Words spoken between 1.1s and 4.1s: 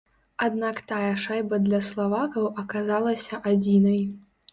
шайба для славакаў аказалася адзінай.